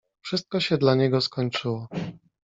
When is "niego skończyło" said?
0.95-1.87